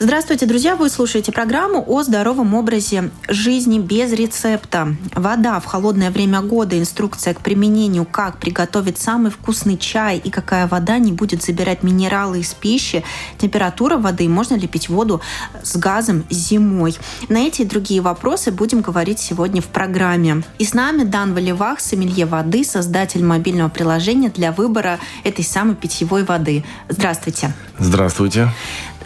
[0.00, 0.74] Здравствуйте, друзья!
[0.74, 4.96] Вы слушаете программу о здоровом образе жизни без рецепта.
[5.14, 10.66] Вода в холодное время года, инструкция к применению, как приготовить самый вкусный чай и какая
[10.66, 13.04] вода не будет забирать минералы из пищи,
[13.38, 15.20] температура воды, можно ли пить воду
[15.62, 16.96] с газом зимой.
[17.28, 20.42] На эти и другие вопросы будем говорить сегодня в программе.
[20.58, 26.24] И с нами Дан Валивах, сомелье воды, создатель мобильного приложения для выбора этой самой питьевой
[26.24, 26.64] воды.
[26.88, 27.52] Здравствуйте.
[27.78, 28.50] Здравствуйте.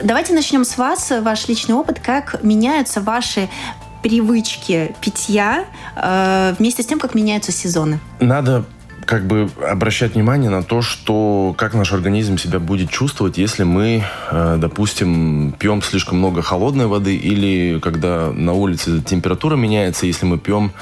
[0.03, 3.49] Давайте начнем с вас, ваш личный опыт, как меняются ваши
[4.03, 5.65] привычки питья
[5.97, 7.99] э, вместе с тем, как меняются сезоны.
[8.21, 8.65] Надо
[9.05, 14.05] как бы обращать внимание на то, что как наш организм себя будет чувствовать, если мы,
[14.31, 20.39] э, допустим, пьем слишком много холодной воды или когда на улице температура меняется, если мы
[20.39, 20.73] пьем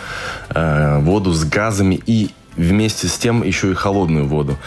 [0.51, 4.59] э, воду с газами и вместе с тем еще и холодную воду.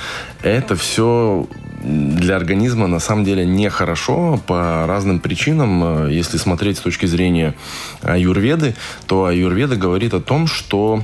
[0.42, 1.48] Это все
[1.82, 6.08] для организма на самом деле нехорошо по разным причинам.
[6.08, 7.56] Если смотреть с точки зрения
[8.02, 8.76] аюрведы,
[9.08, 11.04] то аюрведа говорит о том, что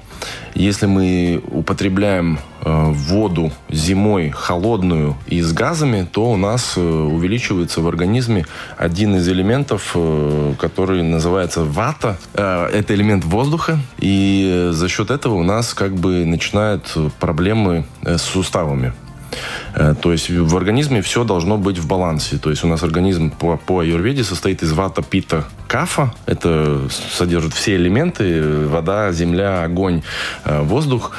[0.55, 7.81] если мы употребляем э, воду зимой холодную и с газами, то у нас э, увеличивается
[7.81, 8.45] в организме
[8.77, 12.17] один из элементов, э, который называется вата.
[12.33, 18.93] Это элемент воздуха, и за счет этого у нас как бы начинают проблемы с суставами.
[19.73, 22.37] Э, то есть в организме все должно быть в балансе.
[22.37, 26.13] То есть у нас организм по, по аюрведе состоит из вата, пита, кафа.
[26.25, 28.67] Это содержит все элементы.
[28.67, 30.01] Вода, земля, огонь,
[30.45, 31.11] э, воздух.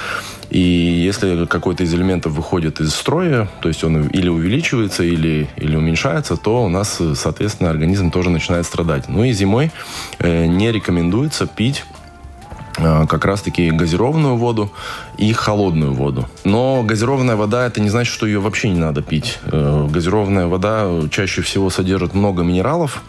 [0.51, 5.75] И если какой-то из элементов выходит из строя, то есть он или увеличивается, или, или
[5.75, 9.09] уменьшается, то у нас, соответственно, организм тоже начинает страдать.
[9.09, 9.73] Ну и зимой
[10.19, 11.85] э, не рекомендуется пить
[12.77, 14.71] как раз-таки газированную воду
[15.19, 16.29] и холодную воду.
[16.45, 19.39] Но газированная вода, это не значит, что ее вообще не надо пить.
[19.47, 23.03] Э, газированная вода чаще всего содержит много минералов,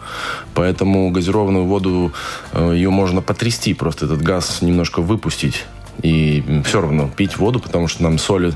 [0.54, 2.12] поэтому газированную воду
[2.52, 5.66] э, ее можно потрясти, просто этот газ немножко выпустить.
[6.02, 8.52] И все равно пить воду, потому что нам соли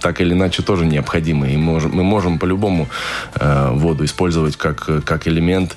[0.00, 1.52] так или иначе тоже необходимы.
[1.52, 2.88] И можем, мы можем по-любому
[3.34, 5.76] э, воду использовать как, как элемент,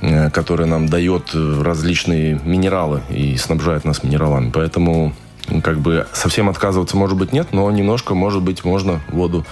[0.00, 4.50] э, который нам дает различные минералы и снабжает нас минералами.
[4.50, 5.14] Поэтому
[5.62, 9.44] как бы совсем отказываться, может быть, нет, но немножко, может быть, можно воду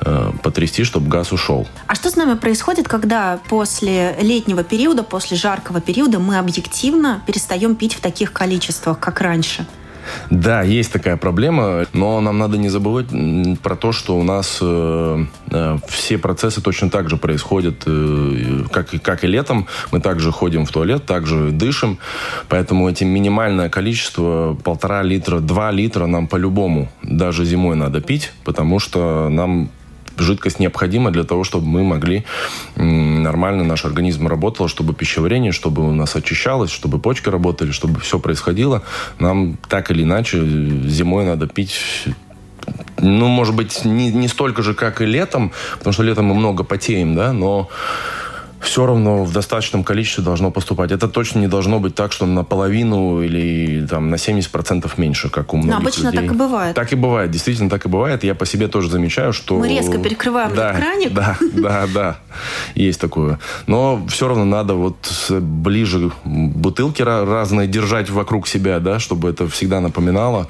[0.00, 1.66] э, потрясти, чтобы газ ушел.
[1.86, 7.76] А что с нами происходит, когда после летнего периода, после жаркого периода мы объективно перестаем
[7.76, 9.66] пить в таких количествах, как раньше?
[10.30, 13.06] Да, есть такая проблема, но нам надо не забывать
[13.62, 18.90] про то, что у нас э, э, все процессы точно так же происходят, э, как,
[19.02, 19.66] как и летом.
[19.92, 21.98] Мы также ходим в туалет, также дышим,
[22.48, 28.78] поэтому эти минимальное количество, полтора литра, два литра нам по-любому даже зимой надо пить, потому
[28.78, 29.70] что нам
[30.20, 32.24] жидкость необходима для того, чтобы мы могли
[32.76, 38.18] нормально наш организм работал, чтобы пищеварение, чтобы у нас очищалось, чтобы почки работали, чтобы все
[38.18, 38.82] происходило.
[39.18, 41.78] Нам так или иначе зимой надо пить
[43.00, 46.64] ну, может быть, не, не столько же, как и летом, потому что летом мы много
[46.64, 47.68] потеем, да, но
[48.60, 50.90] все равно в достаточном количестве должно поступать.
[50.90, 55.56] Это точно не должно быть так, что наполовину или там, на 70% меньше, как у
[55.56, 56.20] многих Но обычно людей.
[56.20, 56.74] так и бывает.
[56.74, 58.24] Так и бывает, действительно так и бывает.
[58.24, 59.58] Я по себе тоже замечаю, что...
[59.58, 61.12] Мы резко перекрываем да, краник.
[61.12, 62.18] Да, да, да,
[62.74, 63.38] есть такое.
[63.66, 69.80] Но все равно надо вот ближе бутылки разные держать вокруг себя, да, чтобы это всегда
[69.80, 70.48] напоминало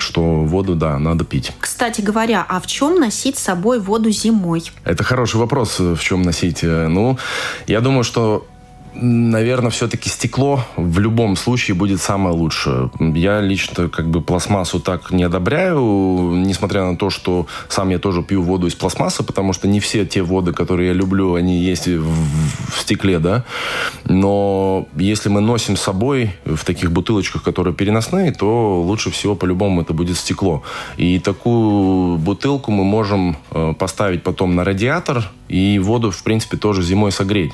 [0.00, 1.52] что воду, да, надо пить.
[1.60, 4.64] Кстати говоря, а в чем носить с собой воду зимой?
[4.84, 6.62] Это хороший вопрос, в чем носить.
[6.62, 7.18] Ну,
[7.66, 8.46] я думаю, что
[9.00, 12.90] наверное, все-таки стекло в любом случае будет самое лучшее.
[12.98, 18.22] Я лично как бы пластмассу так не одобряю, несмотря на то, что сам я тоже
[18.22, 21.86] пью воду из пластмассы, потому что не все те воды, которые я люблю, они есть
[21.86, 22.10] в,
[22.70, 23.44] в стекле, да.
[24.04, 29.82] Но если мы носим с собой в таких бутылочках, которые переносные, то лучше всего по-любому
[29.82, 30.62] это будет стекло.
[30.96, 36.82] И такую бутылку мы можем э, поставить потом на радиатор, и воду, в принципе, тоже
[36.82, 37.52] зимой согреть.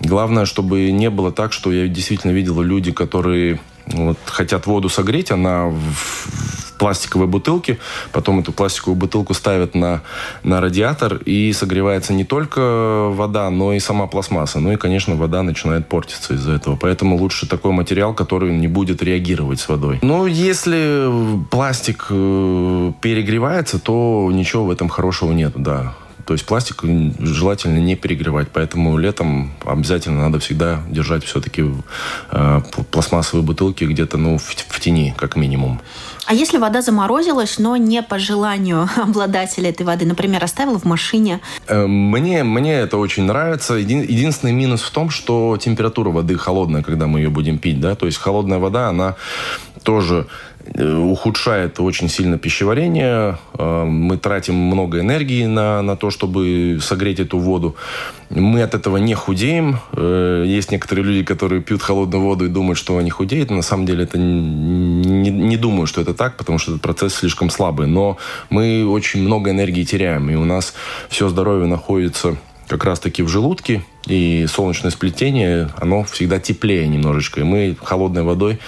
[0.00, 5.30] Главное, чтобы не было так, что я действительно видел люди, которые вот, хотят воду согреть,
[5.30, 7.78] она в, пластиковой бутылке,
[8.12, 10.02] потом эту пластиковую бутылку ставят на,
[10.42, 14.60] на радиатор, и согревается не только вода, но и сама пластмасса.
[14.60, 16.76] Ну и, конечно, вода начинает портиться из-за этого.
[16.76, 19.98] Поэтому лучше такой материал, который не будет реагировать с водой.
[20.02, 21.10] Но если
[21.50, 25.94] пластик э, перегревается, то ничего в этом хорошего нет, да
[26.28, 26.82] То есть пластик
[27.20, 31.64] желательно не перегревать, поэтому летом обязательно надо всегда держать все-таки
[32.30, 32.60] э,
[32.90, 35.80] пластмассовые бутылки где-то ну, в, в тени, как минимум.
[36.26, 41.40] А если вода заморозилась, но не по желанию обладателя этой воды, например, оставил в машине?
[41.66, 43.72] Э, мне, мне это очень нравится.
[43.72, 47.80] Един, единственный минус в том, что температура воды холодная, когда мы ее будем пить.
[47.80, 47.94] Да?
[47.94, 49.16] То есть холодная вода, она
[49.82, 50.26] тоже
[50.74, 53.38] ухудшает очень сильно пищеварение.
[53.58, 57.76] Э, мы тратим много энергии на, на то, чтобы согреть эту воду.
[58.30, 59.78] Мы от этого не худеем.
[59.92, 63.50] Э, есть некоторые люди, которые пьют холодную воду и думают, что они худеют.
[63.50, 67.50] На самом деле это не, не думаю, что это так, потому что этот процесс слишком
[67.50, 67.86] слабый.
[67.86, 68.18] Но
[68.50, 70.30] мы очень много энергии теряем.
[70.30, 70.74] И у нас
[71.08, 72.36] все здоровье находится
[72.68, 77.40] как раз-таки в желудке, и солнечное сплетение, оно всегда теплее немножечко.
[77.40, 78.58] И мы холодной водой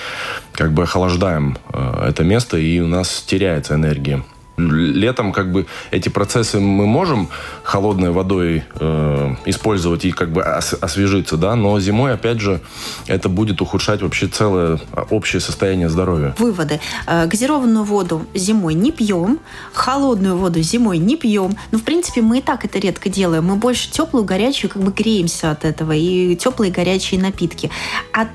[0.52, 4.22] как бы охлаждаем э, это место, и у нас теряется энергия.
[4.68, 7.28] Летом как бы эти процессы мы можем
[7.62, 12.60] холодной водой э, использовать и как бы ос освежиться, да, но зимой, опять же,
[13.06, 16.34] это будет ухудшать вообще целое а, общее состояние здоровья.
[16.38, 16.80] Выводы.
[17.06, 19.38] Э, газированную воду зимой не пьем,
[19.72, 21.56] холодную воду зимой не пьем.
[21.70, 23.44] Ну, в принципе, мы и так это редко делаем.
[23.44, 25.92] Мы больше теплую, горячую как бы греемся от этого.
[25.92, 27.70] И теплые, горячие напитки.
[28.12, 28.28] От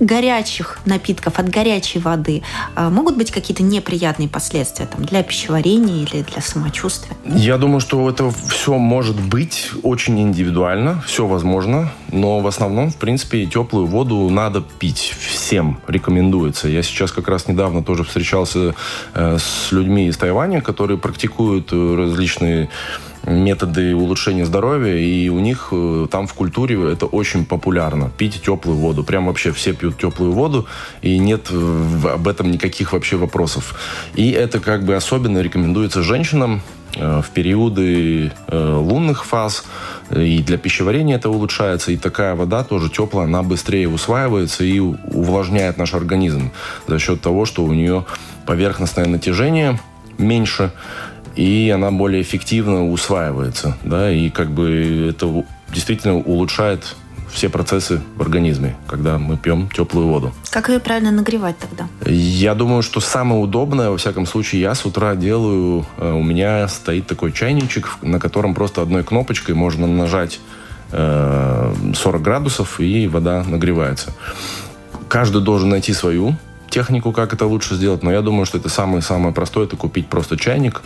[0.00, 2.42] горячих напитков, от горячей воды
[2.74, 7.16] а, могут быть какие-то неприятные последствия там, для пищеварения или для самочувствия?
[7.24, 12.96] Я думаю, что это все может быть очень индивидуально, все возможно, но в основном, в
[12.96, 15.14] принципе, теплую воду надо пить.
[15.18, 16.68] Всем рекомендуется.
[16.68, 18.74] Я сейчас как раз недавно тоже встречался
[19.14, 22.68] э, с людьми из Тайваня, которые практикуют э, различные
[23.28, 28.10] методы улучшения здоровья, и у них э, там в культуре это очень популярно.
[28.16, 29.04] Пить теплую воду.
[29.04, 30.66] Прям вообще все пьют теплую воду,
[31.02, 33.74] и нет об этом никаких вообще вопросов.
[34.14, 36.62] И это как бы особенно рекомендуется женщинам
[36.96, 39.64] э, в периоды э, лунных фаз,
[40.10, 45.76] и для пищеварения это улучшается, и такая вода тоже теплая, она быстрее усваивается и увлажняет
[45.76, 46.50] наш организм
[46.86, 48.06] за счет того, что у нее
[48.46, 49.78] поверхностное натяжение
[50.18, 50.72] меньше,
[51.38, 56.96] и она более эффективно усваивается, да, и как бы это действительно улучшает
[57.30, 60.32] все процессы в организме, когда мы пьем теплую воду.
[60.50, 61.86] Как ее правильно нагревать тогда?
[62.10, 66.66] Я думаю, что самое удобное, во всяком случае, я с утра делаю, э, у меня
[66.66, 70.40] стоит такой чайничек, на котором просто одной кнопочкой можно нажать
[70.90, 74.12] 40 э, градусов, и вода нагревается.
[75.06, 76.34] Каждый должен найти свою
[76.68, 80.36] технику, как это лучше сделать, но я думаю, что это самое-самое простое, это купить просто
[80.36, 80.82] чайник,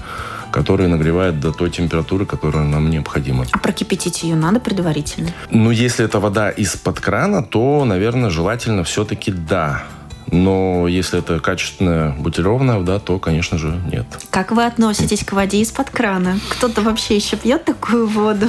[0.53, 3.47] который нагревает до той температуры, которая нам необходима.
[3.51, 5.31] А прокипятить ее надо предварительно?
[5.51, 9.83] Ну, если это вода из-под крана, то, наверное, желательно все-таки да.
[10.31, 14.07] Но если это качественная бутилированная вода, то, конечно же, нет.
[14.31, 16.39] Как вы относитесь к воде из-под крана?
[16.51, 18.49] Кто-то вообще еще пьет такую воду?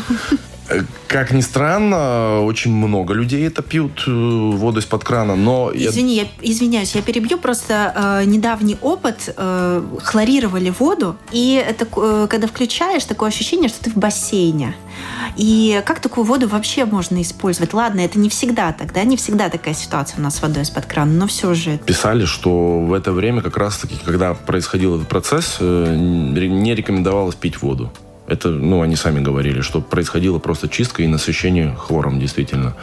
[1.08, 5.72] Как ни странно, очень много людей это пьют, э, воду из-под крана, но...
[5.74, 12.28] Извини, я, извиняюсь, я перебью, просто э, недавний опыт, э, хлорировали воду, и это, э,
[12.30, 14.76] когда включаешь, такое ощущение, что ты в бассейне.
[15.36, 17.74] И как такую воду вообще можно использовать?
[17.74, 20.86] Ладно, это не всегда так, да, не всегда такая ситуация у нас с водой из-под
[20.86, 21.78] крана, но все же...
[21.86, 27.62] Писали, что в это время как раз-таки, когда происходил этот процесс, э, не рекомендовалось пить
[27.62, 27.92] воду.
[28.34, 32.74] Это, ну, они сами говорили, что происходила просто чистка и насыщение хлором, действительно.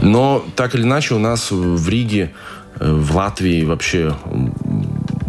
[0.00, 2.32] Но так или иначе у нас в Риге,
[2.80, 4.14] э, в Латвии вообще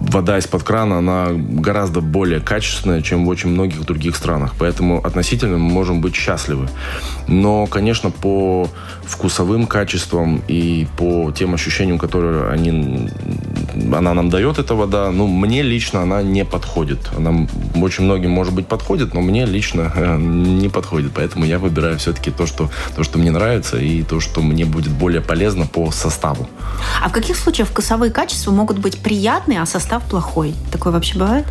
[0.10, 4.54] вода из-под крана, она гораздо более качественная, чем в очень многих других странах.
[4.58, 6.70] Поэтому относительно мы можем быть счастливы.
[7.28, 8.70] Но, конечно, по
[9.04, 13.10] вкусовым качествам и по тем ощущениям, которые они,
[13.94, 17.00] она нам дает, эта вода, ну, мне лично она не подходит.
[17.18, 21.12] Она очень многим, может быть, подходит, но мне лично э, не подходит.
[21.16, 24.92] Поэтому я выбираю все-таки то что, то, что мне нравится, и то, что мне будет
[24.92, 26.48] более полезно по составу.
[27.04, 30.54] А в каких случаях вкусовые качества могут быть приятные, а состав плохой.
[30.72, 31.46] Такое вообще бывает?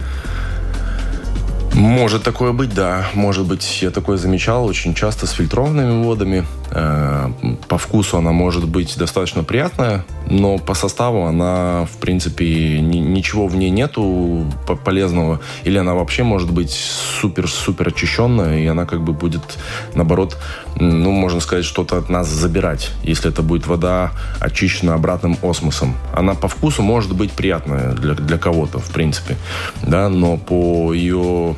[1.75, 3.09] Может такое быть, да.
[3.15, 6.47] Может быть, я такое замечал очень часто с фильтрованными водами.
[6.71, 7.31] Э,
[7.69, 13.57] по вкусу она может быть достаточно приятная, но по составу она, в принципе, ничего в
[13.57, 14.47] ней нету
[14.85, 15.41] полезного.
[15.65, 16.73] Или она вообще может быть
[17.21, 19.43] супер-супер очищенная, и она как бы будет,
[19.95, 20.37] наоборот,
[20.77, 25.95] ну, можно сказать, что-то от нас забирать, если это будет вода очищена обратным осмосом.
[26.13, 29.37] Она по вкусу может быть приятная для, для кого-то, в принципе,
[29.83, 31.57] да, но по ее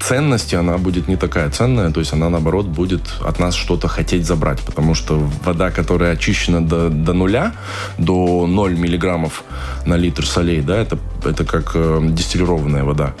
[0.00, 4.26] ценности она будет не такая ценная, то есть она, наоборот, будет от нас что-то хотеть
[4.26, 7.52] забрать, потому что вода, которая очищена до, до нуля,
[7.98, 9.44] до 0 миллиграммов
[9.86, 13.14] на литр солей, да, это, это как э, дистиллированная вода.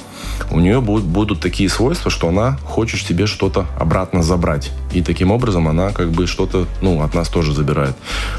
[0.50, 4.70] У нее будут, будут такие свойства, что она хочет себе что-то обратно забрать.
[4.92, 7.96] И таким образом она как бы что-то ну, от нас тоже забирает.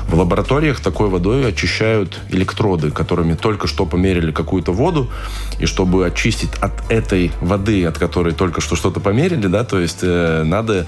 [0.08, 5.10] В лабораториях такой водой очищают электроды, которыми только что померили какую-то воду,
[5.60, 10.00] и чтобы очистить от этой воды, от которой только что что-то померили, да, то есть
[10.02, 10.86] э, надо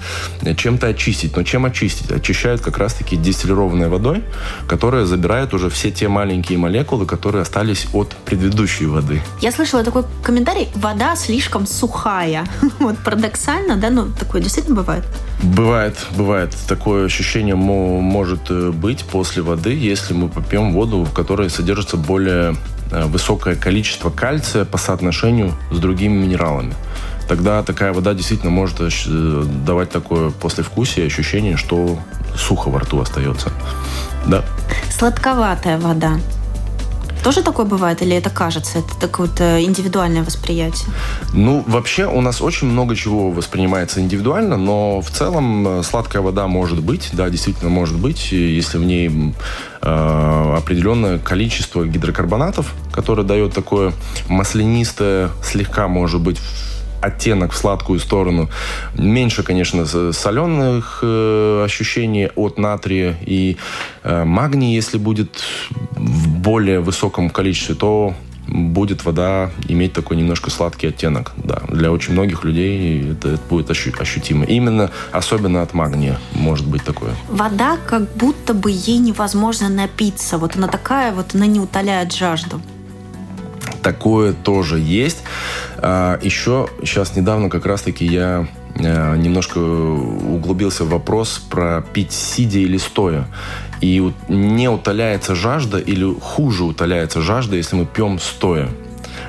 [0.56, 1.36] чем-то очистить.
[1.36, 2.10] Но чем очистить?
[2.10, 4.24] Очищают как раз-таки дистиллированной водой,
[4.66, 9.22] которая забирает уже все те маленькие молекулы, которые остались от предыдущей воды.
[9.40, 12.46] Я слышала такой комментарий, вода слишком сухая.
[12.78, 15.04] Вот парадоксально, да, ну такое действительно бывает?
[15.42, 16.54] Бывает, бывает.
[16.68, 22.56] Такое ощущение может э, быть после воды, если мы попьем воду, в которой содержится более
[22.90, 26.74] э, высокое количество кальция по соотношению с другими минералами.
[27.28, 31.98] Тогда такая вода действительно может э, давать такое послевкусие, ощущение, что
[32.36, 33.50] сухо во рту остается.
[34.26, 34.44] Да.
[34.90, 36.18] Сладковатая вода.
[37.28, 38.78] Тоже такое бывает или это кажется?
[38.78, 40.88] Это такое вот индивидуальное восприятие?
[41.34, 46.46] Ну, вообще у нас очень много чего воспринимается индивидуально, но в целом э, сладкая вода
[46.46, 49.34] может быть, да, действительно может быть, если в ней
[49.82, 53.92] э, определенное количество гидрокарбонатов, которое дает такое
[54.30, 56.40] маслянистое, слегка, может быть,
[57.00, 58.48] оттенок в сладкую сторону.
[58.94, 63.56] Меньше, конечно, соленых э, ощущений от натрия и
[64.02, 65.42] э, магний, если будет
[65.96, 68.14] в более высоком количестве, то
[68.48, 71.32] будет вода иметь такой немножко сладкий оттенок.
[71.36, 74.44] Да, для очень многих людей это, это будет ощу- ощутимо.
[74.44, 77.10] Именно, особенно от магния может быть такое.
[77.28, 80.38] Вода, как будто бы ей невозможно напиться.
[80.38, 82.60] Вот она такая, вот она не утоляет жажду.
[83.88, 85.22] Такое тоже есть.
[85.78, 92.58] А, еще сейчас недавно как раз-таки я э, немножко углубился в вопрос про пить сидя
[92.58, 93.26] или стоя.
[93.80, 98.68] И не утоляется жажда или хуже утоляется жажда, если мы пьем стоя.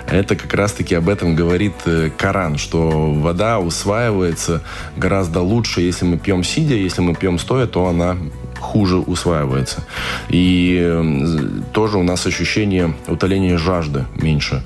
[0.10, 4.62] Это как раз-таки об этом говорит э, Коран, что вода усваивается
[4.98, 8.18] гораздо лучше, если мы пьем сидя, если мы пьем стоя, то она
[8.60, 9.84] хуже усваивается.
[10.30, 14.64] И тоже у нас ощущение утоления жажды меньше.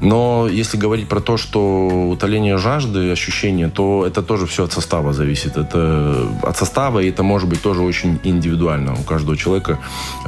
[0.00, 5.12] Но если говорить про то, что утоление жажды, ощущение, то это тоже все от состава
[5.12, 5.56] зависит.
[5.56, 8.94] Это от состава, и это может быть тоже очень индивидуально.
[8.94, 9.78] У каждого человека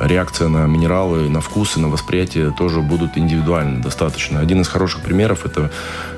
[0.00, 4.40] реакция на минералы, на вкусы, на восприятие тоже будут индивидуальны достаточно.
[4.40, 5.70] Один из хороших примеров это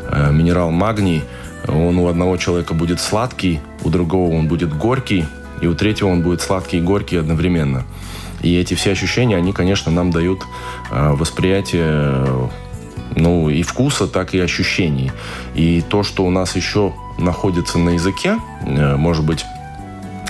[0.08, 1.24] э, минерал магний.
[1.68, 5.26] Он у одного человека будет сладкий, у другого он будет горький,
[5.60, 7.84] и у третьего он будет сладкий и горький одновременно.
[8.42, 10.42] И эти все ощущения, они, конечно, нам дают
[10.90, 12.48] э, восприятие
[13.16, 15.12] ну, и вкуса, так и ощущений.
[15.54, 19.44] И то, что у нас еще находится на языке, э, может быть,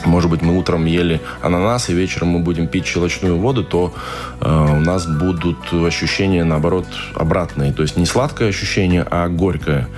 [0.07, 3.93] может быть, мы утром ели ананас, и вечером мы будем пить щелочную воду, то
[4.41, 7.73] э, у нас будут ощущения, наоборот, обратные.
[7.73, 9.89] То есть не сладкое ощущение, а горькое.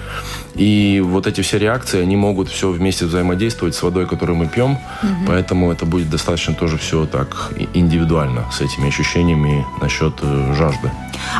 [0.54, 4.72] И вот эти все реакции, они могут все вместе взаимодействовать с водой, которую мы пьем.
[5.02, 5.26] Угу.
[5.26, 10.90] Поэтому это будет достаточно тоже все так индивидуально с этими ощущениями насчет э, жажды.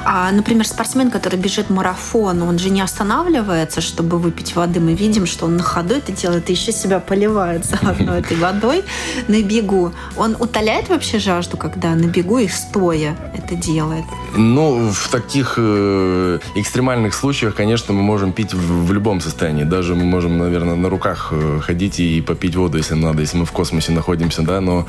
[0.04, 4.80] А, например, спортсмен, который бежит марафон, он же не останавливается, чтобы выпить воды.
[4.80, 8.84] Мы видим, что он на ходу это делает и еще себя поливает заодно этой водой
[9.28, 9.92] на бегу.
[10.16, 14.04] Он утоляет вообще жажду, когда на бегу и стоя это делает?
[14.36, 19.64] Ну, в таких э, экстремальных случаях, конечно, мы можем пить в, в любом состоянии.
[19.64, 23.44] Даже мы можем, наверное, на руках э, ходить и попить воду, если надо, если мы
[23.44, 24.86] в космосе находимся, да, но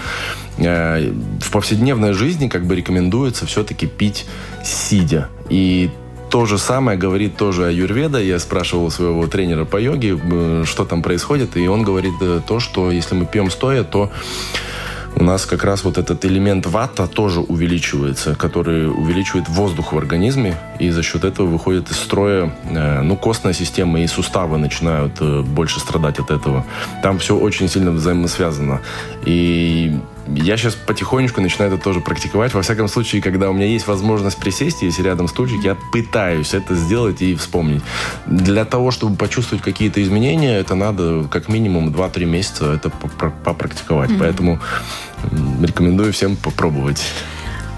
[0.58, 4.26] э, в повседневной жизни как бы рекомендуется все-таки пить
[4.64, 5.30] сидя.
[5.50, 5.90] И
[6.30, 8.20] то же самое говорит тоже Аюрведа.
[8.20, 12.60] Я спрашивал своего тренера по йоге, э, что там происходит, и он говорит э, то,
[12.60, 14.12] что если мы пьем стоя, то
[15.16, 20.58] у нас как раз вот этот элемент вата тоже увеличивается, который увеличивает воздух в организме,
[20.80, 25.80] и за счет этого выходит из строя, э, ну, костная система и суставы начинают больше
[25.80, 26.66] страдать от этого.
[27.02, 28.82] Там все очень сильно взаимосвязано.
[29.26, 30.00] И
[30.36, 32.54] я сейчас потихонечку начинаю это тоже практиковать.
[32.54, 36.76] Во всяком случае, когда у меня есть возможность присесть, если рядом стульчик, я пытаюсь это
[36.76, 37.84] сделать и вспомнить.
[38.26, 44.10] Для того, чтобы почувствовать какие-то изменения, это надо как минимум 2-3 месяца это попрактиковать.
[44.10, 44.20] Mm-hmm.
[44.20, 44.60] Поэтому
[45.62, 47.02] рекомендую всем попробовать.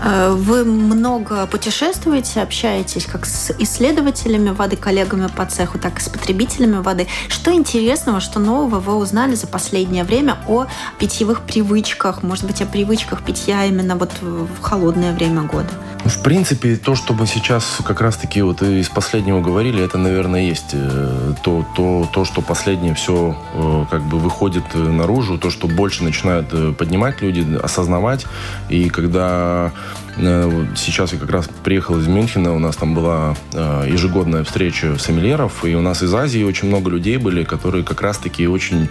[0.05, 6.09] Э, вы много путешествуете, общаетесь как с исследователями воды, коллегами по цеху, так и с
[6.09, 7.07] потребителями воды.
[7.27, 10.67] Что интересного, что нового вы узнали за последнее время о
[10.99, 15.69] питьевых привычках, может быть, о привычках питья именно вот в холодное время года?
[16.05, 20.73] В принципе, то, что мы сейчас как раз-таки вот из последнего говорили, это, наверное, есть
[20.73, 26.03] э, то, то, то что последнее все э, как бы выходит наружу, то, что больше
[26.03, 28.27] начинают поднимать люди, осознавать.
[28.69, 29.71] И когда
[30.17, 35.65] сейчас я как раз приехал из Мюнхена, у нас там была э, ежегодная встреча сомельеров,
[35.65, 38.87] и у нас из Азии очень много людей были, которые как раз-таки очень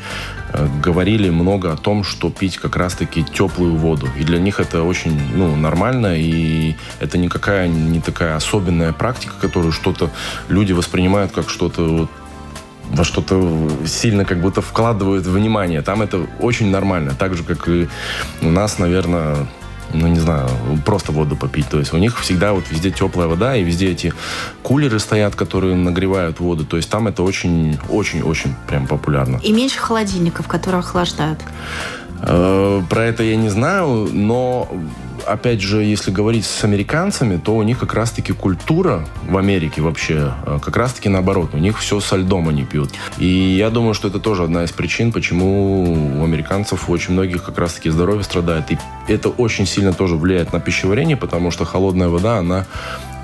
[0.53, 4.07] э, говорили много о том, что пить как раз-таки теплую воду.
[4.19, 9.73] И для них это очень ну, нормально, и это никакая не такая особенная практика, которую
[9.73, 10.11] что-то
[10.49, 12.11] люди воспринимают как что-то вот
[12.91, 15.81] во что-то сильно как будто вкладывают внимание.
[15.81, 17.15] Там это очень нормально.
[17.19, 17.89] Так же, как и
[18.43, 19.47] у нас, наверное,
[19.95, 20.49] ну, не знаю,
[20.85, 21.69] просто воду попить.
[21.69, 24.13] То есть у них всегда вот везде теплая вода, и везде эти
[24.63, 26.65] кулеры стоят, которые нагревают воду.
[26.65, 29.41] То есть там это очень-очень-очень прям популярно.
[29.43, 31.41] И меньше холодильников, которые охлаждают.
[32.23, 34.69] Э, про это я не знаю, но
[35.27, 40.33] опять же, если говорить с американцами, то у них как раз-таки культура в Америке вообще
[40.47, 41.51] э, как раз-таки наоборот.
[41.55, 42.91] У них все со льдом они пьют.
[43.19, 47.45] И я думаю, что это тоже одна из причин, почему у американцев у очень многих
[47.45, 48.71] как раз-таки здоровье страдает.
[48.71, 48.79] И
[49.09, 52.67] это очень сильно тоже влияет на пищеварение, потому что холодная вода, она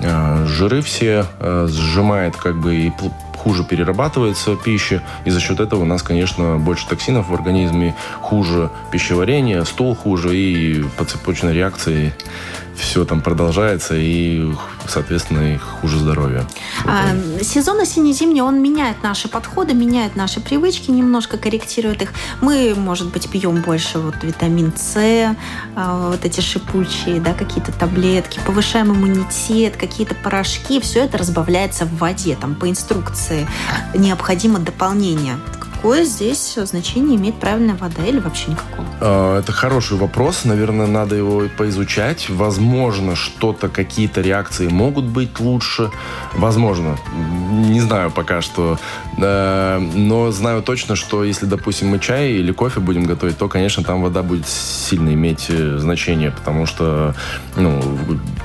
[0.01, 2.91] э, жиры все э, сжимает как бы и
[3.41, 8.69] хуже перерабатывается пища, и за счет этого у нас, конечно, больше токсинов в организме, хуже
[8.91, 12.13] пищеварение, стул хуже, и по цепочной реакции
[12.81, 14.51] все там продолжается, и,
[14.87, 16.45] соответственно, и хуже здоровье.
[16.85, 22.13] А, сезон осенне-зимний, он меняет наши подходы, меняет наши привычки, немножко корректирует их.
[22.41, 25.35] Мы, может быть, пьем больше вот витамин С,
[25.75, 31.97] а, вот эти шипучие, да, какие-то таблетки, повышаем иммунитет, какие-то порошки, все это разбавляется в
[31.97, 33.47] воде, там, по инструкции.
[33.93, 35.37] Необходимо дополнение
[35.81, 38.87] какое здесь значение имеет правильная вода или вообще никакого?
[38.99, 40.45] А, это хороший вопрос.
[40.45, 42.29] Наверное, надо его поизучать.
[42.29, 45.89] Возможно, что-то, какие-то реакции могут быть лучше.
[46.35, 46.99] Возможно.
[47.51, 48.77] Не знаю пока что.
[49.17, 54.03] Но знаю точно, что если, допустим, мы чай или кофе будем готовить, то, конечно, там
[54.03, 57.15] вода будет сильно иметь э, значение, потому что
[57.55, 57.81] ну,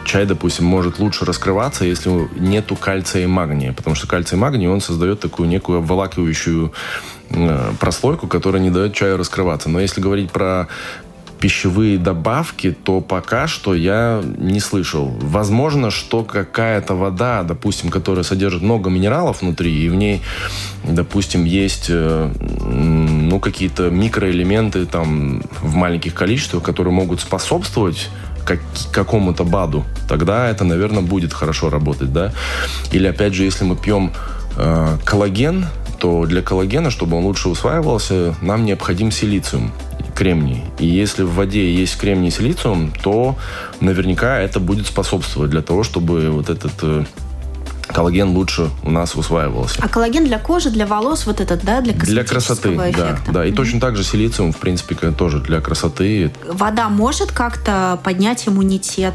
[0.06, 3.74] чай, допустим, может лучше раскрываться, если нету кальция и магния.
[3.74, 6.72] Потому что кальций и магний, он создает такую некую обволакивающую
[7.80, 9.68] прослойку, которая не дает чаю раскрываться.
[9.68, 10.68] Но если говорить про
[11.40, 15.14] пищевые добавки, то пока что я не слышал.
[15.20, 20.22] Возможно, что какая-то вода, допустим, которая содержит много минералов внутри, и в ней,
[20.84, 28.08] допустим, есть э, ну, какие-то микроэлементы там в маленьких количествах, которые могут способствовать
[28.44, 28.60] как,
[28.92, 32.32] какому-то БАДу, тогда это, наверное, будет хорошо работать, да.
[32.92, 34.12] Или, опять же, если мы пьем
[34.56, 35.66] э, коллаген,
[35.98, 39.72] то для коллагена, чтобы он лучше усваивался, нам необходим силициум
[40.14, 40.64] кремний.
[40.78, 43.36] И если в воде есть кремний и силициум, то
[43.80, 47.04] наверняка это будет способствовать для того, чтобы вот этот э,
[47.88, 49.80] коллаген лучше у нас усваивался.
[49.82, 53.18] А коллаген для кожи, для волос, вот этот, да, для Для красоты, эффекта.
[53.26, 53.32] да.
[53.32, 53.44] да.
[53.46, 53.54] И mm-hmm.
[53.54, 56.32] точно так же силициум, в принципе, тоже для красоты.
[56.48, 59.14] Вода может как-то поднять иммунитет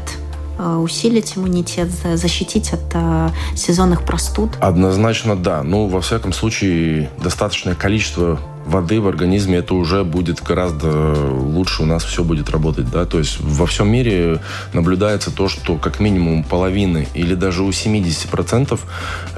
[0.58, 4.50] усилить иммунитет, защитить от э, сезонных простуд?
[4.60, 5.62] Однозначно да.
[5.62, 11.86] Ну, во всяком случае, достаточное количество воды в организме, это уже будет гораздо лучше у
[11.86, 14.40] нас все будет работать, да, то есть во всем мире
[14.72, 18.78] наблюдается то, что как минимум половины или даже у 70%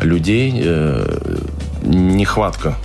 [0.01, 1.39] людей э,
[1.83, 2.77] нехватка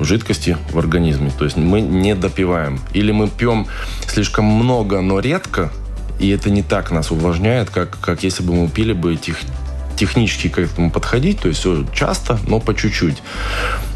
[0.00, 2.80] жидкости в организме, то есть мы не допиваем.
[2.92, 3.66] Или мы пьем
[4.06, 5.72] слишком много, но редко,
[6.18, 9.38] и это не так нас увлажняет, как, как если бы мы пили бы тех,
[9.96, 13.22] технически к этому подходить, то есть все часто, но по чуть-чуть.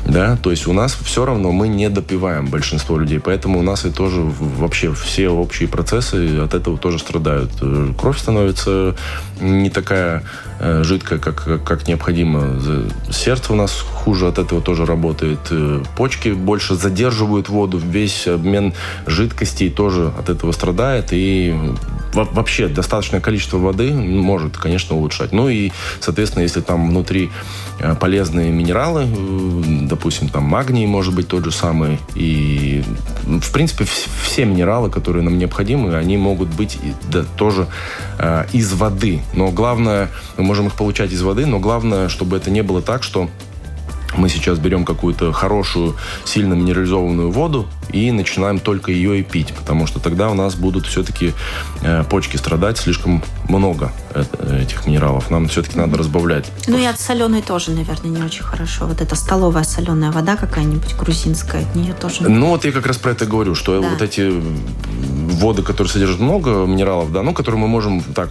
[0.06, 3.84] Да, то есть у нас все равно мы не допиваем большинство людей, поэтому у нас
[3.84, 7.50] и тоже вообще все общие процессы от этого тоже страдают.
[7.60, 8.96] Э, кровь становится
[9.40, 10.24] не такая
[10.58, 12.60] э, жидкая, как, как необходимо.
[13.12, 15.38] Сердце у нас хуже от этого тоже работает.
[15.50, 18.74] Э, почки больше задерживают воду, весь обмен
[19.06, 21.08] жидкостей тоже от этого страдает.
[21.12, 21.54] И
[22.12, 25.32] вообще достаточное количество воды может, конечно, улучшать.
[25.32, 27.30] Ну и, соответственно, если там внутри
[28.00, 29.06] полезные минералы,
[29.92, 32.82] допустим, там магний может быть тот же самый, и,
[33.24, 33.84] в принципе,
[34.24, 36.78] все минералы, которые нам необходимы, они могут быть
[37.10, 37.66] да, тоже
[38.18, 39.20] э, из воды.
[39.34, 43.02] Но главное, мы можем их получать из воды, но главное, чтобы это не было так,
[43.02, 43.28] что
[44.16, 49.86] мы сейчас берем какую-то хорошую, сильно минерализованную воду и начинаем только ее и пить, потому
[49.86, 51.32] что тогда у нас будут все-таки
[51.82, 53.92] э, почки страдать слишком много
[54.60, 55.30] этих минералов.
[55.30, 56.50] Нам все-таки надо разбавлять.
[56.66, 58.86] Ну и от соленой тоже, наверное, не очень хорошо.
[58.86, 62.28] Вот эта столовая соленая вода какая-нибудь грузинская, от нее тоже.
[62.28, 63.88] Ну вот я как раз про это говорю, что да.
[63.88, 64.32] вот эти
[65.42, 68.30] воды, которые содержат много минералов, да, ну, которые мы можем так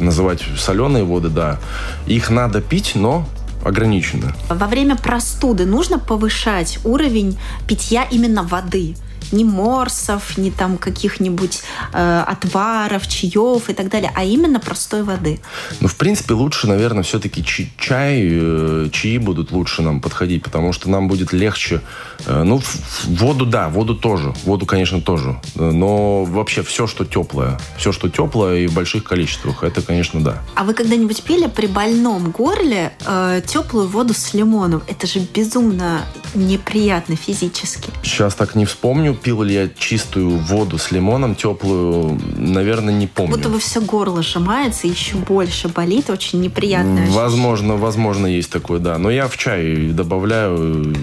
[0.00, 1.58] называть соленые воды, да,
[2.06, 3.26] их надо пить, но
[3.66, 4.34] ограничено.
[4.48, 8.96] Во время простуды нужно повышать уровень питья именно воды?
[9.32, 11.62] Ни морсов, ни там каких-нибудь
[11.92, 15.40] э, отваров, чаев и так далее, а именно простой воды.
[15.80, 20.90] Ну, в принципе, лучше, наверное, все-таки чай, э, чаи будут лучше нам подходить, потому что
[20.90, 21.82] нам будет легче.
[22.26, 22.60] Э, ну,
[23.04, 24.34] воду, да, воду тоже.
[24.44, 25.40] Воду, конечно, тоже.
[25.54, 27.58] Но вообще все, что теплое.
[27.78, 30.42] Все, что теплое и в больших количествах, это, конечно, да.
[30.54, 34.82] А вы когда-нибудь пили при больном горле э, теплую воду с лимоном?
[34.86, 36.02] Это же безумно
[36.34, 37.90] неприятно физически.
[38.02, 43.34] Сейчас так не вспомню, пил ли я чистую воду с лимоном, теплую, наверное, не помню.
[43.34, 47.06] Будто бы все горло сжимается, еще больше болит, очень неприятно.
[47.10, 48.98] Возможно, возможно, есть такое, да.
[48.98, 50.94] Но я в чай добавляю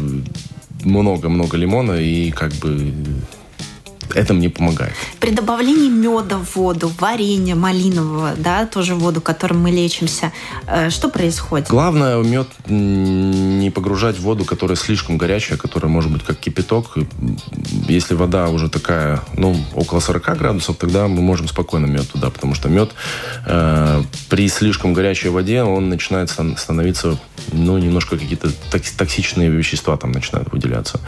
[0.84, 2.94] много-много лимона и как бы
[4.16, 4.94] это мне помогает.
[5.20, 10.32] При добавлении меда в воду, варенья малинового, да, тоже воду, которым мы лечимся,
[10.68, 11.68] э, что происходит?
[11.70, 16.98] Главное, мед не погружать в воду, которая слишком горячая, которая может быть как кипяток.
[17.88, 22.56] Если вода уже такая, ну, около 40 градусов, тогда мы можем спокойно мед туда, потому
[22.56, 22.92] что мед
[23.46, 27.18] э, при слишком горячей воде, он начинает становиться,
[27.52, 28.52] ну, немножко какие-то
[28.98, 31.00] токсичные вещества там начинают выделяться.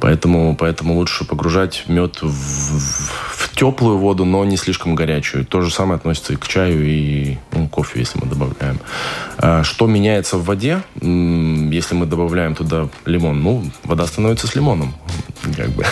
[0.00, 5.44] Поэтому, поэтому лучше погружать мед в, в теплую воду, но не слишком горячую.
[5.44, 8.78] То же самое относится и к чаю, и ну, кофе, если мы добавляем.
[9.38, 13.42] А что меняется в воде, если мы добавляем туда лимон?
[13.42, 14.94] Ну, вода становится с лимоном.
[15.56, 15.84] Как бы.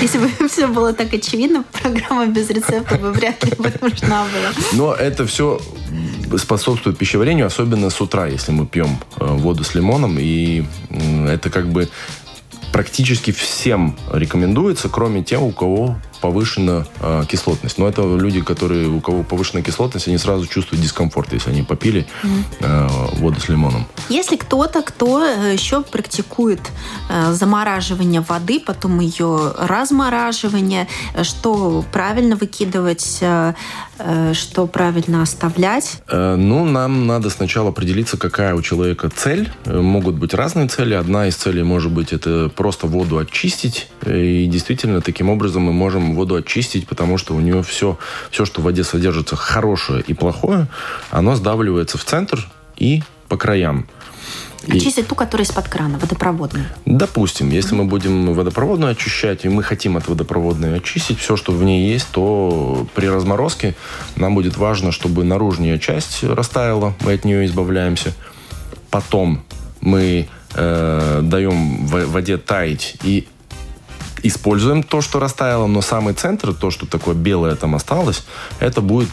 [0.00, 4.52] Если бы все было так очевидно, программа без рецепта бы вряд ли бы нужна была.
[4.72, 5.60] Но это все
[6.38, 10.16] способствует пищеварению, особенно с утра, если мы пьем э, воду с лимоном.
[10.18, 10.64] И
[11.28, 11.88] это как бы
[12.72, 17.78] практически всем рекомендуется, кроме тех, у кого повышена э, кислотность.
[17.78, 22.06] Но это люди, которые, у кого повышенная кислотность, они сразу чувствуют дискомфорт, если они попили
[22.60, 23.86] э, воду с лимоном.
[24.08, 26.60] Если кто-то, кто э, еще практикует
[27.10, 33.54] э, замораживание воды, потом ее размораживание, э, что правильно выкидывать, э,
[33.98, 36.02] э, что правильно оставлять?
[36.08, 39.50] Э, ну, нам надо сначала определиться, какая у человека цель.
[39.66, 40.94] Могут быть разные цели.
[40.94, 43.88] Одна из целей может быть это просто воду очистить.
[44.06, 47.98] И действительно, таким образом мы можем воду очистить, потому что у нее все,
[48.30, 50.68] все, что в воде содержится, хорошее и плохое,
[51.10, 53.86] оно сдавливается в центр и по краям.
[54.68, 55.08] Очистить и...
[55.08, 56.66] ту, которая из-под крана, водопроводную.
[56.86, 61.62] Допустим, если мы будем водопроводную очищать, и мы хотим от водопроводной очистить все, что в
[61.64, 63.74] ней есть, то при разморозке
[64.16, 68.14] нам будет важно, чтобы наружная часть растаяла, мы от нее избавляемся.
[68.90, 69.42] Потом
[69.80, 73.26] мы э, даем воде таять и
[74.22, 78.24] используем то, что растаяло, но самый центр, то, что такое белое там осталось,
[78.60, 79.08] это будет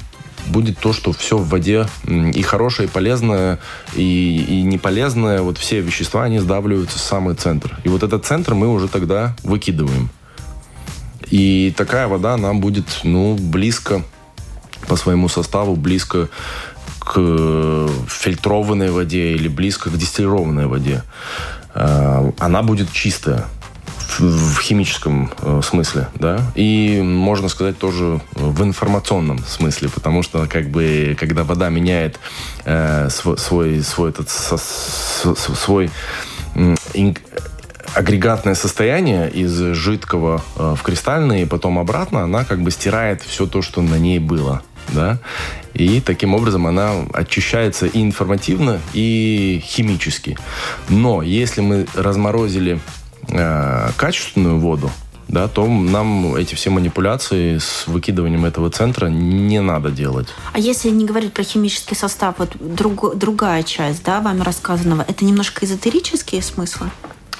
[0.48, 3.60] будет то, что все в воде и хорошее, и полезное,
[3.96, 7.78] и, и неполезное, вот все вещества, они сдавливаются в самый центр.
[7.84, 10.10] И вот этот центр мы уже тогда выкидываем.
[11.30, 14.02] И такая вода нам будет, ну, близко
[14.88, 16.30] по своему составу, близко
[17.00, 21.04] к фильтрованной воде или близко к дистиллированной воде.
[21.76, 23.46] А, она будет чистая
[24.20, 30.70] в химическом э, смысле, да, и можно сказать тоже в информационном смысле, потому что как
[30.70, 32.20] бы когда вода меняет
[32.66, 35.90] э, свой свой свой этот со, свой
[36.94, 37.18] ин,
[37.96, 43.48] агрегатное состояние из жидкого э, в кристальное и потом обратно, она как бы стирает все
[43.48, 45.20] то, что на ней было, да,
[45.74, 50.38] и таким образом она очищается и информативно, и химически.
[50.90, 52.80] Но если мы разморозили
[53.32, 54.92] э, качественную воду,
[55.28, 60.28] да, то нам эти все манипуляции с выкидыванием этого центра не надо делать.
[60.54, 65.24] А если не говорить про химический состав, вот друг, другая часть, да, вами рассказанного, это
[65.26, 66.90] немножко эзотерические смыслы?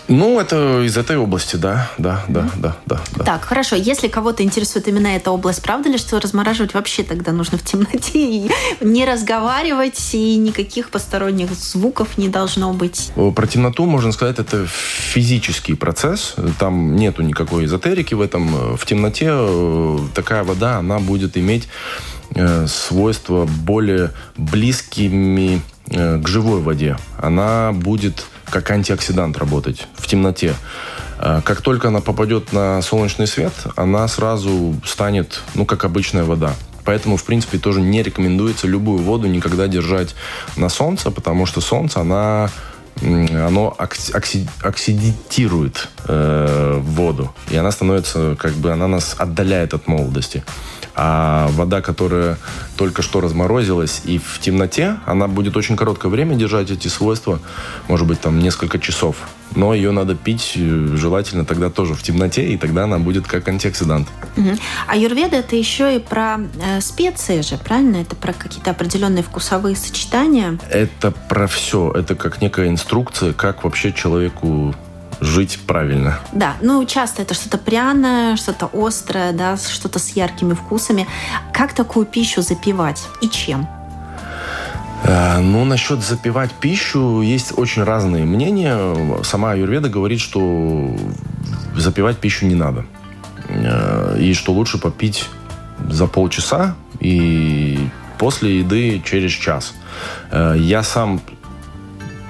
[0.10, 3.24] Ну, это из этой области, да, да, да, да, да, да.
[3.24, 3.76] Так, хорошо.
[3.76, 8.20] Если кого-то интересует именно эта область, правда ли, что размораживать вообще тогда нужно в темноте
[8.20, 13.12] и не разговаривать, и никаких посторонних звуков не должно быть?
[13.36, 16.36] Про темноту можно сказать, это физический процесс.
[16.58, 18.76] Там нету никакой эзотерики в этом.
[18.76, 21.68] В темноте э, такая вода, она будет иметь
[22.34, 26.98] э, свойства более близкими э, к живой воде.
[27.18, 30.54] Она будет как антиоксидант работать в темноте.
[31.18, 36.54] А, как только она попадет на солнечный свет, она сразу станет, ну, как обычная вода.
[36.86, 40.16] Поэтому, в принципе, тоже не рекомендуется любую воду никогда держать
[40.56, 42.50] на солнце, потому что солнце, она
[43.02, 50.44] оно окси, оксидирует э, воду, и она становится, как бы, она нас отдаляет от молодости.
[50.96, 52.38] А вода, которая
[52.76, 57.40] только что разморозилась и в темноте, она будет очень короткое время держать эти свойства,
[57.88, 59.16] может быть, там несколько часов.
[59.56, 63.48] Но ее надо пить э, желательно тогда тоже в темноте, и тогда она будет как
[63.48, 64.08] антиоксидант.
[64.38, 64.50] Угу.
[64.88, 67.98] А юрведа это еще и про э, специи же, правильно?
[67.98, 70.58] Это про какие-то определенные вкусовые сочетания?
[70.70, 71.92] Это про все.
[71.92, 74.76] Это как некая инструкция, как вообще человеку
[75.22, 76.20] жить правильно.
[76.32, 81.08] Да, ну часто это что-то пряное, что-то острое, да, что-то с яркими вкусами.
[81.54, 83.68] Как такую пищу запивать и чем?
[85.04, 89.24] Э, ну, насчет запивать пищу есть очень разные мнения.
[89.24, 90.96] Сама Аюрведа говорит, что
[91.76, 92.86] запивать пищу не надо.
[93.48, 95.28] Э, и что лучше попить
[95.88, 97.80] за полчаса и
[98.18, 99.74] после еды через час.
[100.32, 101.22] Э, я сам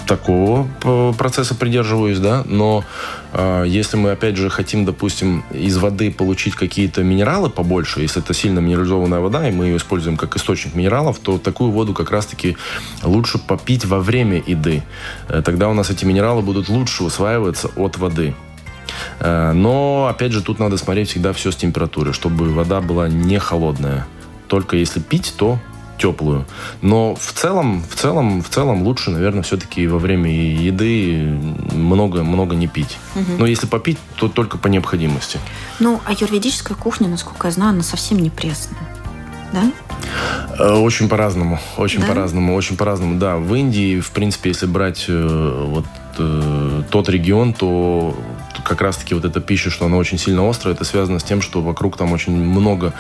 [0.10, 0.68] такого
[1.14, 2.84] процесса придерживаюсь, да, но
[3.32, 8.34] э, если мы, опять же, хотим, допустим, из воды получить какие-то минералы побольше, если это
[8.34, 12.58] сильно минерализованная вода, и мы ее используем как источник минералов, то такую воду как раз-таки
[13.04, 14.82] лучше попить во время еды.
[15.28, 18.34] Э, тогда у нас эти минералы будут лучше усваиваться от воды.
[19.20, 23.38] Э, но, опять же, тут надо смотреть всегда все с температурой, чтобы вода была не
[23.38, 24.08] холодная.
[24.48, 25.60] Только если пить, то
[26.00, 26.46] теплую.
[26.82, 31.38] Но в целом, в целом, в целом лучше, наверное, все-таки во время еды
[31.74, 32.98] много-много не пить.
[33.16, 33.34] Угу.
[33.40, 35.40] Но если попить, то только по необходимости.
[35.80, 38.80] Ну, а юридическая кухня, насколько я знаю, она совсем не пресная.
[39.52, 39.72] Да?
[40.58, 42.08] Э, очень по-разному, очень да?
[42.08, 43.20] по-разному, очень по-разному.
[43.20, 45.86] Да, в Индии, в принципе, если брать э, вот
[46.18, 48.16] э, тот регион, то
[48.64, 51.62] как раз-таки вот эта пища, что она очень сильно острая, это связано с тем, что
[51.62, 52.94] вокруг там очень много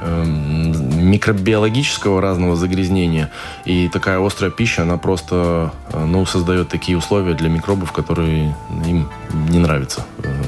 [0.00, 3.30] э, микробиологического разного загрязнения.
[3.64, 8.54] И такая острая пища, она просто э, ну, создает такие условия для микробов, которые
[8.86, 9.08] им
[9.48, 10.42] не нравится э,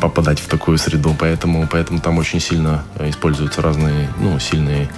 [0.00, 1.14] попадать в такую среду.
[1.18, 4.88] Поэтому, поэтому там очень сильно используются разные ну, сильные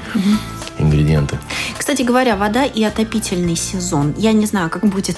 [0.79, 1.39] ингредиенты.
[1.77, 4.15] Кстати говоря, вода и отопительный сезон.
[4.17, 5.17] Я не знаю, как будет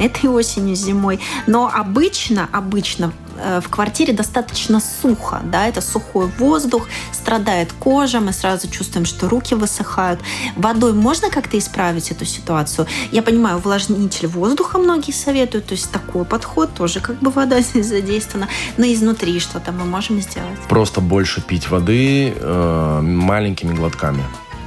[0.10, 1.20] этой осенью, зимой.
[1.46, 8.32] Но обычно, обычно э, в квартире достаточно сухо, да, это сухой воздух, страдает кожа, мы
[8.32, 10.20] сразу чувствуем, что руки высыхают.
[10.56, 12.86] Водой можно как-то исправить эту ситуацию?
[13.12, 17.86] Я понимаю, увлажнитель воздуха многие советуют, то есть такой подход, тоже как бы вода здесь
[17.88, 20.58] задействована, но изнутри что-то мы можем сделать.
[20.68, 24.24] Просто больше пить воды э, маленькими глотками.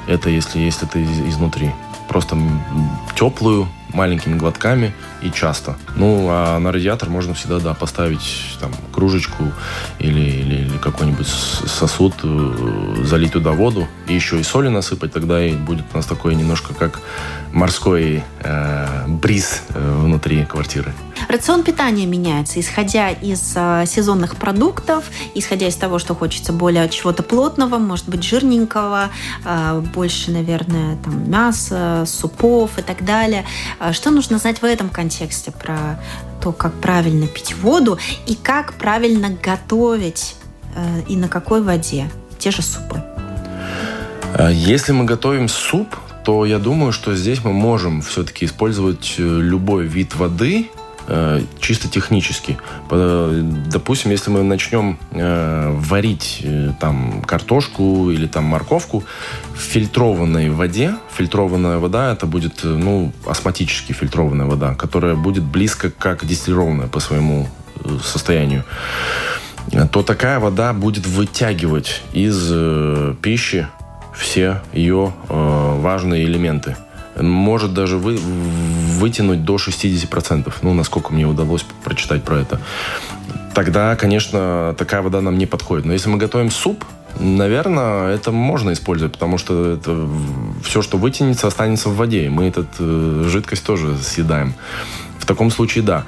[0.07, 1.71] Это если есть это изнутри.
[2.09, 2.37] Просто
[3.15, 5.75] теплую, маленькими глотками и часто.
[5.95, 9.51] Ну, а на радиатор можно всегда, да, поставить там кружечку
[9.99, 15.43] или, или, или какой-нибудь сосуд, э, залить туда воду и еще и соли насыпать, тогда
[15.43, 16.99] и будет у нас такое немножко как
[17.53, 20.93] морской э, бриз э, внутри квартиры.
[21.29, 25.05] Рацион питания меняется, исходя из э, сезонных продуктов,
[25.35, 29.09] исходя из того, что хочется более чего-то плотного, может быть, жирненького,
[29.45, 33.45] э, больше, наверное, там, мяса, супов и так далее.
[33.79, 35.12] А что нужно знать в этом контексте
[35.51, 35.99] про
[36.41, 40.35] то, как правильно пить воду и как правильно готовить
[40.75, 43.01] э, и на какой воде те же супы?
[44.35, 49.21] А если мы готовим суп, то я думаю, что здесь мы можем все-таки использовать э,
[49.21, 50.69] любой вид воды,
[51.59, 52.57] чисто технически.
[52.89, 59.03] Допустим, если мы начнем э, варить э, там картошку или там морковку
[59.53, 66.25] в фильтрованной воде, фильтрованная вода это будет ну осмотически фильтрованная вода, которая будет близко как
[66.25, 67.47] дистиллированная по своему
[68.01, 68.63] состоянию
[69.91, 73.67] то такая вода будет вытягивать из э, пищи
[74.13, 76.75] все ее э, важные элементы
[77.15, 80.53] может даже вы, вытянуть до 60%.
[80.61, 82.59] Ну, насколько мне удалось прочитать про это.
[83.53, 85.85] Тогда, конечно, такая вода нам не подходит.
[85.85, 86.83] Но если мы готовим суп,
[87.19, 90.09] наверное, это можно использовать, потому что это
[90.63, 92.25] все, что вытянется, останется в воде.
[92.25, 94.55] И мы эту э, жидкость тоже съедаем.
[95.23, 96.03] В таком случае да.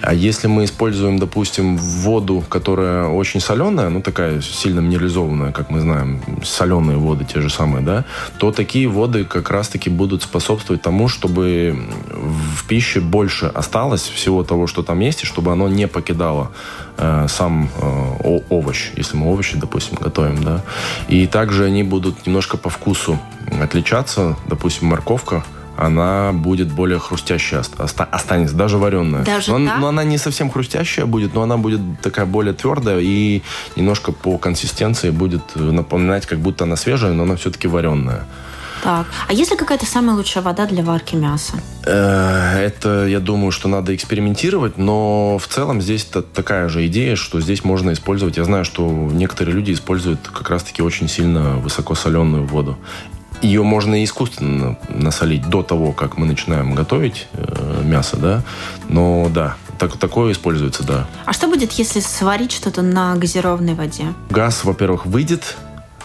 [0.00, 5.80] А если мы используем, допустим, воду, которая очень соленая, ну такая сильно минерализованная, как мы
[5.80, 8.04] знаем, соленые воды те же самые, да,
[8.38, 14.68] то такие воды как раз-таки будут способствовать тому, чтобы в пище больше осталось всего того,
[14.68, 16.52] что там есть, и чтобы оно не покидало
[16.96, 20.62] э, сам э, овощ, если мы овощи, допустим, готовим, да.
[21.08, 23.18] И также они будут немножко по вкусу
[23.60, 24.36] отличаться.
[24.46, 25.42] Допустим, морковка–
[25.80, 27.62] она будет более хрустящая,
[28.10, 29.24] останется, даже вареная.
[29.24, 29.80] Даже но, так?
[29.80, 33.42] но она не совсем хрустящая будет, но она будет такая более твердая и
[33.76, 38.26] немножко по консистенции будет напоминать, как будто она свежая, но она все-таки вареная.
[38.82, 41.54] Так, а есть ли какая-то самая лучшая вода для варки мяса?
[41.84, 47.40] Э, это, я думаю, что надо экспериментировать, но в целом здесь такая же идея, что
[47.40, 48.36] здесь можно использовать.
[48.36, 52.78] Я знаю, что некоторые люди используют как раз-таки очень сильно высокосоленую воду.
[53.42, 58.42] Ее можно искусственно насолить до того, как мы начинаем готовить э, мясо, да.
[58.88, 61.06] Но да, так, такое используется, да.
[61.24, 64.12] А что будет, если сварить что-то на газированной воде?
[64.28, 65.56] Газ, во-первых, выйдет,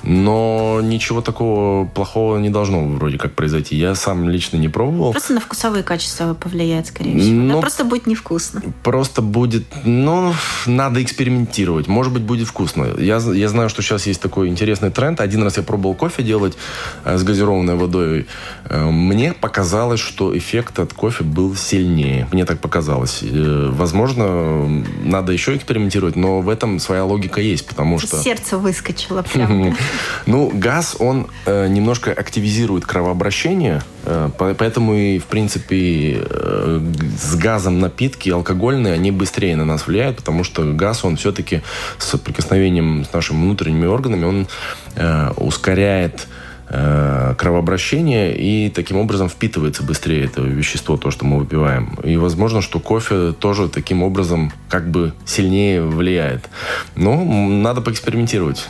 [0.06, 3.76] но ничего такого плохого не должно вроде как произойти.
[3.76, 5.12] Я сам лично не пробовал.
[5.12, 7.36] Просто на вкусовые качества повлияет, скорее всего.
[7.36, 7.62] Но да?
[7.62, 8.62] Просто будет невкусно.
[8.84, 10.34] Просто будет, ну,
[10.65, 11.88] надо экспериментировать.
[11.88, 12.88] Может быть, будет вкусно.
[12.98, 15.20] Я, я знаю, что сейчас есть такой интересный тренд.
[15.22, 16.56] Один раз я пробовал кофе делать
[17.04, 18.28] э, с газированной водой.
[18.65, 22.28] Э, мне показалось, что эффект от кофе был сильнее.
[22.32, 23.20] Мне так показалось.
[23.24, 28.18] Э, возможно, надо еще экспериментировать, но в этом своя логика есть, потому что...
[28.18, 29.76] Сердце выскочило прям.
[30.26, 36.80] Ну, газ, он э, немножко активизирует кровообращение, э, поэтому и, в принципе, э,
[37.20, 41.62] с газом напитки алкогольные, они быстрее на нас влияют, потому что газ, он все-таки
[41.98, 44.48] с соприкосновением с нашими внутренними органами, он
[44.96, 46.28] э, ускоряет
[46.70, 51.98] э, кровообращение и таким образом впитывается быстрее это вещество, то, что мы выпиваем.
[52.04, 56.50] И возможно, что кофе тоже таким образом как бы сильнее влияет.
[56.96, 58.68] Но надо поэкспериментировать.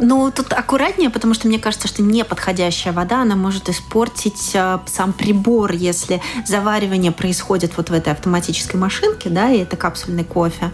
[0.00, 5.12] Ну, тут аккуратнее, потому что мне кажется, что неподходящая вода, она может испортить э, сам
[5.12, 10.70] прибор, если заваривание происходит вот в этой автоматической машинке, да, и это капсульный кофе.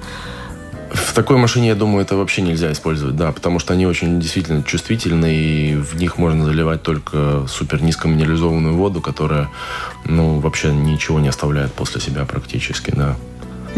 [0.92, 4.62] В такой машине, я думаю, это вообще нельзя использовать, да, потому что они очень действительно
[4.62, 9.50] чувствительны, и в них можно заливать только супер низкоминерализованную воду, которая,
[10.04, 13.16] ну, вообще ничего не оставляет после себя практически, да.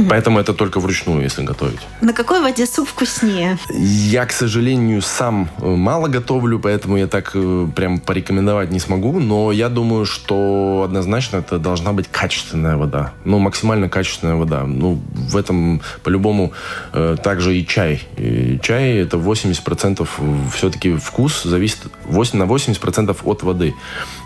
[0.09, 1.81] Поэтому это только вручную, если готовить.
[2.01, 3.59] На какой воде суп вкуснее?
[3.71, 9.19] Я, к сожалению, сам э, мало готовлю, поэтому я так э, прям порекомендовать не смогу.
[9.19, 13.13] Но я думаю, что однозначно это должна быть качественная вода.
[13.25, 14.65] Ну, максимально качественная вода.
[14.65, 16.53] Ну, в этом по-любому
[16.93, 18.03] э, также и чай.
[18.17, 20.07] И чай это 80%
[20.55, 23.75] все-таки вкус зависит 8, на 80% от воды.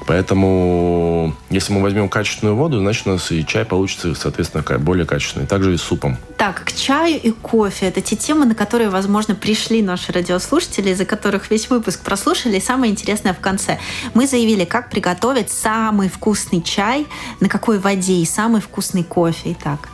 [0.06, 5.46] Поэтому, если мы возьмем качественную воду, значит, у нас и чай получится, соответственно, более качественный.
[5.46, 6.16] Также и с супом.
[6.36, 7.86] Так, к чаю и кофе.
[7.86, 12.56] Это те темы, на которые, возможно, пришли наши радиослушатели, из-за которых весь выпуск прослушали.
[12.56, 13.78] И самое интересное в конце.
[14.14, 17.06] Мы заявили, как приготовить самый вкусный чай,
[17.40, 19.52] на какой воде и самый вкусный кофе.
[19.52, 19.88] Итак.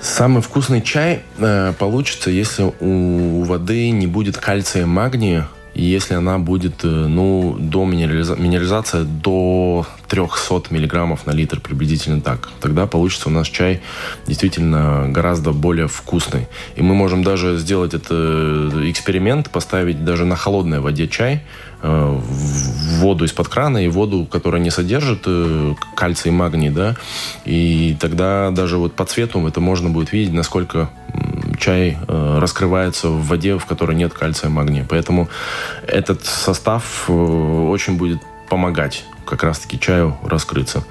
[0.00, 6.14] Самый вкусный чай э, получится, если у воды не будет кальция и магния, и если
[6.14, 8.34] она будет, э, ну, до минерализа...
[8.34, 13.80] минерализация до 300 миллиграммов на литр, приблизительно так, тогда получится у нас чай
[14.26, 16.48] действительно гораздо более вкусный.
[16.74, 21.42] И мы можем даже сделать это э, эксперимент, поставить даже на холодной воде чай,
[21.80, 25.28] э, в воду из-под крана и воду, которая не содержит
[25.94, 26.96] кальций и магний, да,
[27.44, 30.90] и тогда даже вот по цвету это можно будет видеть, насколько
[31.58, 34.86] чай э, раскрывается в воде, в которой нет кальция и магния.
[34.88, 35.28] Поэтому
[35.86, 40.84] этот состав э, очень будет помогать как раз-таки чаю раскрыться.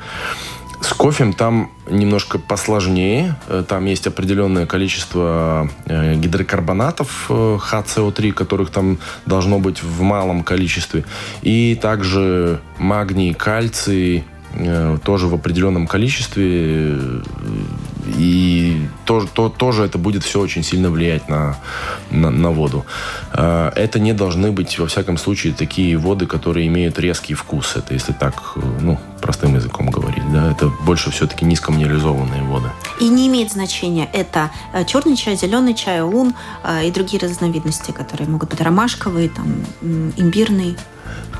[0.79, 3.35] С кофем там немножко посложнее.
[3.47, 11.03] Э, там есть определенное количество гидрокарбонатов HCO3, которых там должно быть в малом количестве.
[11.41, 14.23] И также магний, кальций
[15.03, 16.97] тоже в определенном количестве
[18.07, 21.57] и то, то, тоже это будет все очень сильно влиять на,
[22.11, 22.85] на, на воду.
[23.31, 27.75] А, это не должны быть, во всяком случае, такие воды, которые имеют резкий вкус.
[27.75, 30.23] Это если так, ну, простым языком говорить.
[30.31, 30.51] Да?
[30.51, 32.69] Это больше все-таки низкоминерализованные воды.
[32.99, 37.91] И не имеет значения, это э, черный чай, зеленый чай, лун э, и другие разновидности,
[37.91, 39.65] которые могут быть ромашковые, там,
[40.17, 40.77] имбирный.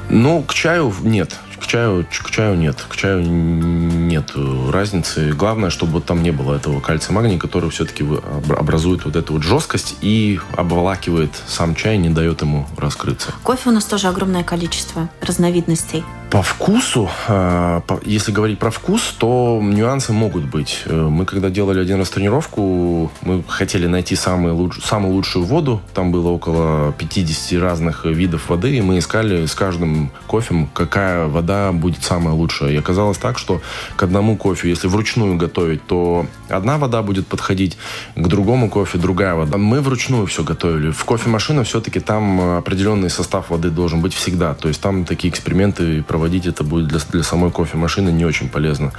[0.09, 1.37] Ну, к чаю нет.
[1.59, 2.77] К чаю, к чаю нет.
[2.87, 4.31] К чаю нет
[4.69, 5.33] разницы.
[5.33, 8.05] Главное, чтобы там не было этого кальция магния, который все-таки
[8.49, 13.33] образует вот эту вот жесткость и обволакивает сам чай, не дает ему раскрыться.
[13.43, 16.03] Кофе у нас тоже огромное количество разновидностей.
[16.37, 20.83] По вкусу, а, если говорить про вкус, то нюансы могут быть.
[20.85, 25.81] Э, мы когда делали один раз тренировку, мы хотели найти самую, луч, самую лучшую воду.
[25.95, 31.71] Там было около 50 разных видов воды, и мы искали с каждым кофем, какая вода
[31.71, 32.69] будет самая лучшая.
[32.69, 33.59] И оказалось так, что
[33.95, 37.79] к одному кофе, если вручную готовить, то одна вода будет подходить,
[38.15, 39.57] к другому кофе другая вода.
[39.57, 40.91] Мы вручную все готовили.
[40.91, 44.53] В кофемашине все-таки там определенный состав воды должен быть всегда.
[44.53, 48.91] То есть там такие эксперименты проводить это будет для, для самой кофемашины не очень полезно.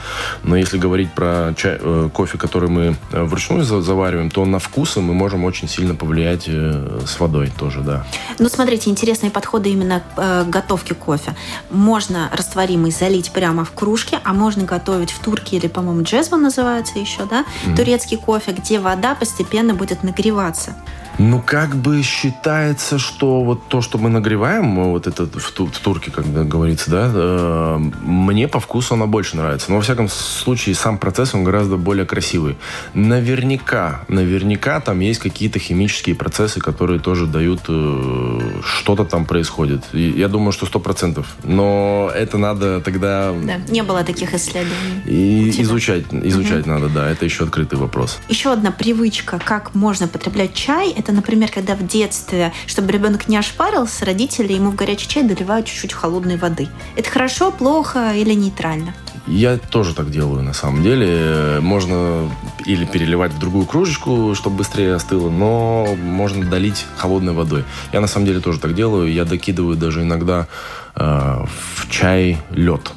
[0.45, 5.01] Но если говорить про чай, э, кофе, который мы э, вручную завариваем, то на вкусы
[5.01, 8.07] мы можем очень сильно повлиять э, с водой тоже, да.
[8.39, 11.35] Ну, смотрите, интересные подходы именно к готовке кофе.
[11.71, 16.99] Можно растворимый залить прямо в кружке, а можно готовить в турке или, по-моему, джезван называется
[16.99, 17.77] еще, да, mm-hmm.
[17.77, 20.75] турецкий кофе, где вода постепенно будет нагреваться.
[21.19, 25.79] Ну, как бы считается, что вот то, что мы нагреваем, вот это в, ту, в
[25.79, 29.71] турке, когда говорится, да, э, мне по вкусу она больше нравится.
[29.71, 32.57] Но, во всяком случае, сам процесс, он гораздо более красивый.
[32.95, 39.83] Наверняка, наверняка там есть какие-то химические процессы, которые тоже дают, э, что-то там происходит.
[39.93, 41.27] И я думаю, что сто процентов.
[41.43, 43.33] Но это надо тогда...
[43.43, 45.03] Да, не было таких исследований.
[45.05, 46.71] И изучать, изучать угу.
[46.71, 48.21] надо, да, это еще открытый вопрос.
[48.29, 53.29] Еще одна привычка, как можно потреблять чай, это это, например, когда в детстве, чтобы ребенок
[53.29, 56.69] не ошпарился, родители ему в горячий чай доливают чуть-чуть холодной воды.
[56.97, 58.95] Это хорошо, плохо или нейтрально?
[59.27, 61.61] Я тоже так делаю, на самом деле.
[61.63, 62.31] Можно
[62.67, 67.65] или переливать в другую кружечку, чтобы быстрее остыло, но можно долить холодной водой.
[67.95, 69.11] Я на самом деле тоже так делаю.
[69.11, 70.47] Я докидываю даже иногда
[70.95, 72.93] э, в чай лед,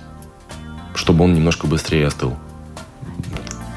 [0.95, 2.35] чтобы он немножко быстрее остыл.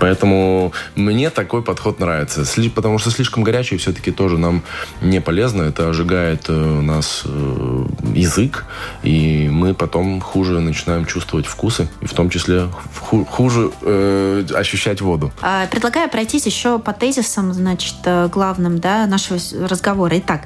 [0.01, 2.45] Поэтому мне такой подход нравится.
[2.74, 4.62] Потому что слишком горячий все-таки тоже нам
[5.01, 5.62] не полезно.
[5.62, 8.64] Это ожигает э, у нас э, язык,
[9.03, 12.68] и мы потом хуже начинаем чувствовать вкусы, и в том числе
[13.03, 15.32] хуже э, ощущать воду.
[15.40, 19.38] А, предлагаю пройтись еще по тезисам, значит, э, главным да, нашего
[19.68, 20.18] разговора.
[20.18, 20.42] Итак,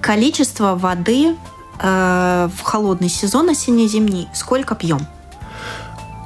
[0.00, 1.34] количество воды
[1.80, 5.06] э, в холодный сезон осенне-зимний сколько пьем?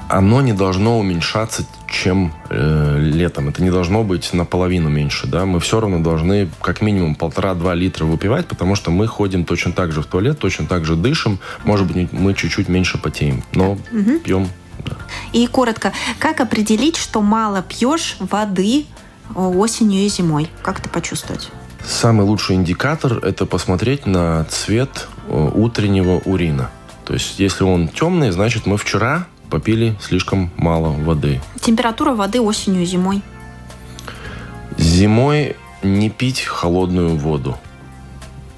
[0.08, 3.48] оно не должно уменьшаться, чем э, летом.
[3.48, 5.26] Это не должно быть наполовину меньше.
[5.26, 5.44] Да?
[5.44, 9.92] Мы все равно должны как минимум полтора-два литра выпивать, потому что мы ходим точно так
[9.92, 11.38] же в туалет, точно так же дышим.
[11.64, 14.18] Может быть, мы чуть-чуть меньше потеем, но угу.
[14.24, 14.48] пьем.
[14.84, 14.96] Да.
[15.32, 18.86] И коротко, как определить, что мало пьешь воды
[19.34, 20.48] осенью и зимой?
[20.62, 21.50] Как это почувствовать?
[21.84, 26.70] Самый лучший индикатор– это посмотреть на цвет э, утреннего урина.
[27.04, 31.40] То есть, если он темный, значит, мы вчера попили слишком мало воды.
[31.60, 33.22] Температура воды осенью и зимой?
[34.78, 37.56] Зимой не пить холодную воду.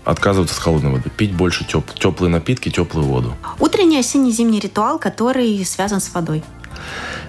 [0.04, 1.10] Отказываться от холодной воды.
[1.10, 3.36] Пить больше теп теплые напитки, теплую воду.
[3.58, 6.42] Утренний осенне-зимний ритуал, который связан с водой.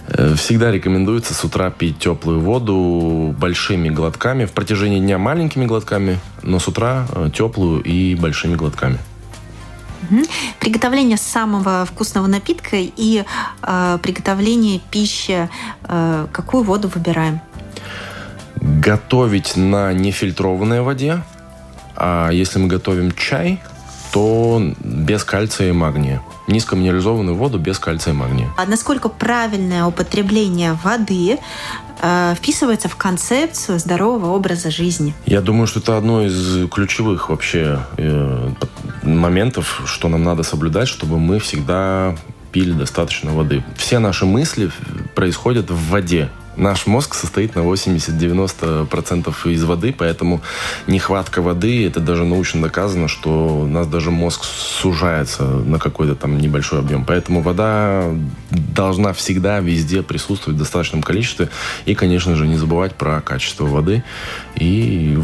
[0.07, 4.45] Э, всегда рекомендуется с утра пить теплую воду большими глотками.
[4.45, 8.99] В протяжении дня маленькими глотками, но с утра э, теплую и большими глотками.
[10.09, 10.21] Угу.
[10.59, 13.23] Приготовление самого вкусного напитка и
[13.61, 15.49] э, приготовление пищи.
[15.83, 17.41] Э, какую воду выбираем?
[18.61, 21.23] Готовить на нефильтрованной воде.
[21.95, 23.61] А если мы готовим чай,
[24.11, 26.21] то без кальция и магния.
[26.47, 28.49] Низкоминерализованную воду без кальция и магния.
[28.57, 31.37] А насколько правильное употребление воды
[32.01, 35.13] э, вписывается в концепцию здорового образа жизни?
[35.25, 38.49] Я думаю, что это одно из ключевых вообще э,
[39.17, 42.15] моментов, что нам надо соблюдать, чтобы мы всегда
[42.51, 43.63] пили достаточно воды.
[43.75, 44.71] Все наши мысли
[45.15, 46.29] происходят в воде.
[46.57, 50.41] Наш мозг состоит на 80-90% из воды, поэтому
[50.87, 56.37] нехватка воды, это даже научно доказано, что у нас даже мозг сужается на какой-то там
[56.37, 57.05] небольшой объем.
[57.05, 58.09] Поэтому вода
[58.51, 61.49] должна всегда везде присутствовать в достаточном количестве.
[61.85, 64.03] И, конечно же, не забывать про качество воды
[64.55, 65.17] и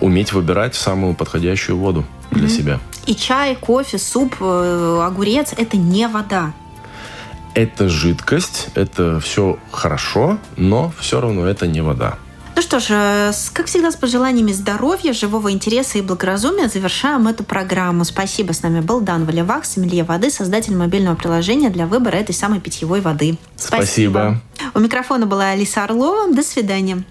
[0.00, 2.48] уметь выбирать самую подходящую воду для mm-hmm.
[2.48, 2.80] себя.
[3.10, 6.52] И чай, кофе, суп, э, огурец– это не вода
[7.54, 12.16] это жидкость, это все хорошо, но все равно это не вода.
[12.56, 17.42] Ну что ж, э, как всегда, с пожеланиями здоровья, живого интереса и благоразумия завершаем эту
[17.42, 18.04] программу.
[18.04, 18.52] Спасибо.
[18.52, 23.00] С нами был Дан Валевак, сомелье воды, создатель мобильного приложения для выбора этой самой питьевой
[23.00, 23.38] воды.
[23.56, 23.82] Спасибо.
[23.82, 24.40] Спасибо.
[24.74, 26.32] У микрофона была Алиса Орлова.
[26.32, 27.02] До свидания.